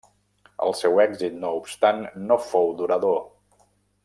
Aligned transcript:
El 0.67 0.73
seu 0.79 1.01
èxit 1.03 1.37
no 1.43 1.51
obstant 1.59 2.03
no 2.31 2.39
fou 2.49 2.75
durador. 2.81 3.19